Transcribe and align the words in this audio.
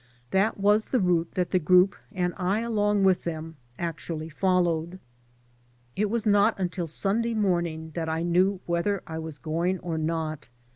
That 0.31 0.57
was 0.57 0.85
the 0.85 0.99
route 0.99 1.33
that 1.33 1.51
the 1.51 1.59
group, 1.59 1.95
and 2.11 2.33
I 2.35 2.61
along 2.61 3.03
with 3.03 3.23
them, 3.23 3.57
actually 3.77 4.29
followed. 4.29 4.97
It 5.95 6.09
was 6.09 6.25
not 6.25 6.59
until 6.59 6.87
Sunday 6.87 7.35
morning 7.35 7.91
that 7.93 8.09
I 8.09 8.23
knew 8.23 8.61
whether 8.65 9.03
I 9.05 9.19
was 9.19 9.37
going 9.37 9.77
or 9.81 9.99
not. 9.99 10.49